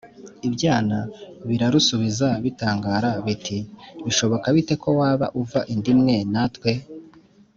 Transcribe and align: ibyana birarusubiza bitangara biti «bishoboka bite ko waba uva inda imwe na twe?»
ibyana 0.47 0.99
birarusubiza 1.49 2.29
bitangara 2.43 3.09
biti 3.25 3.57
«bishoboka 4.05 4.47
bite 4.55 4.73
ko 4.83 4.89
waba 4.99 5.25
uva 5.41 5.59
inda 5.73 5.87
imwe 5.93 6.15
na 6.33 6.43
twe?» 6.55 6.71